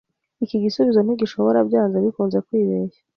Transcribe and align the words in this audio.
Iki 0.43 0.57
gisubizo 0.63 0.99
ntigishobora 1.01 1.59
byanze 1.67 1.97
bikunze 2.05 2.37
kwibeshya. 2.47 3.01